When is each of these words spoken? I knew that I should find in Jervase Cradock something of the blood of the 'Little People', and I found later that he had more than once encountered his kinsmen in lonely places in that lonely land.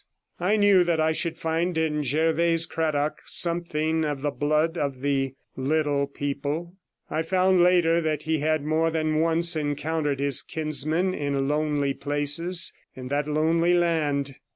I 0.39 0.57
knew 0.57 0.83
that 0.83 0.99
I 0.99 1.11
should 1.11 1.37
find 1.37 1.77
in 1.77 2.01
Jervase 2.01 2.65
Cradock 2.65 3.19
something 3.25 4.03
of 4.03 4.23
the 4.23 4.31
blood 4.31 4.75
of 4.75 5.01
the 5.01 5.35
'Little 5.55 6.07
People', 6.07 6.73
and 7.07 7.17
I 7.19 7.21
found 7.21 7.61
later 7.61 8.01
that 8.01 8.23
he 8.23 8.39
had 8.39 8.63
more 8.65 8.89
than 8.89 9.19
once 9.19 9.55
encountered 9.55 10.19
his 10.19 10.41
kinsmen 10.41 11.13
in 11.13 11.47
lonely 11.47 11.93
places 11.93 12.73
in 12.95 13.09
that 13.09 13.27
lonely 13.27 13.75
land. 13.75 14.37